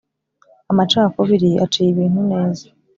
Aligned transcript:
Amacakubiri 0.71 1.49
aciye 1.63 1.89
ibintu 1.91 2.21
neza 2.31 2.65